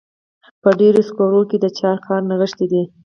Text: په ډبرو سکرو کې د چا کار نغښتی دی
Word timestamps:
په 0.61 0.69
ډبرو 0.77 1.01
سکرو 1.09 1.41
کې 1.49 1.57
د 1.63 1.65
چا 1.77 1.91
کار 2.05 2.21
نغښتی 2.29 2.65
دی 2.71 2.83